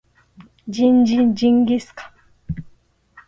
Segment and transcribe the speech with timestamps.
[0.67, 2.07] ジンジンジンギスカ
[2.55, 2.65] ン